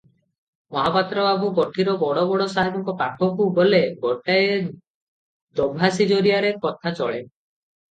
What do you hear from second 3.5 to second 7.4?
ଗଲେ, ଗୋଟାଏ ଦୋଭାଷୀ ଜରିଆରେ କଥା ଚଳେ।